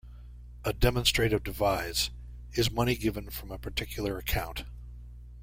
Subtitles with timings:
[0.65, 2.09] A demonstrative devise,
[2.53, 4.63] is money given from a particular account.